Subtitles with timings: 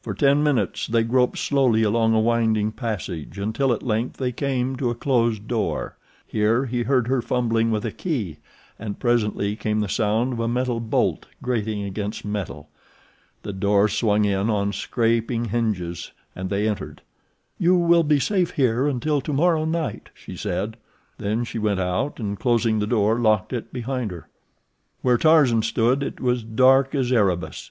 [0.00, 4.76] For ten minutes they groped slowly along a winding passage, until at length they came
[4.76, 5.98] to a closed door.
[6.26, 8.38] Here he heard her fumbling with a key,
[8.78, 12.70] and presently came the sound of a metal bolt grating against metal.
[13.42, 17.02] The door swung in on scraping hinges, and they entered.
[17.58, 20.78] "You will be safe here until tomorrow night," she said.
[21.18, 24.28] Then she went out, and, closing the door, locked it behind her.
[25.02, 27.70] Where Tarzan stood it was dark as Erebus.